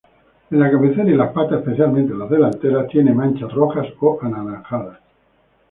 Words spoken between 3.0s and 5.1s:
manchas rojas o anaranjadas.